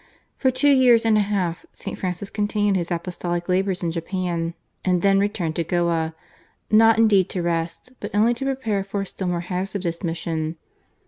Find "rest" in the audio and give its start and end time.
7.43-7.91